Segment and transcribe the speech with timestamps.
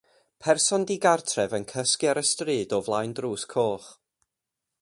[0.45, 3.89] Person digartref yn cysgu ar y stryd o flaen drws coch.